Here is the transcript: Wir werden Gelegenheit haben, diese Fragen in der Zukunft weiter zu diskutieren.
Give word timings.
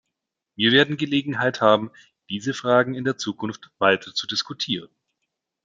Wir 0.55 0.71
werden 0.71 0.97
Gelegenheit 0.97 1.61
haben, 1.61 1.91
diese 2.27 2.55
Fragen 2.55 2.95
in 2.95 3.03
der 3.03 3.17
Zukunft 3.17 3.69
weiter 3.77 4.15
zu 4.15 4.25
diskutieren. 4.25 4.89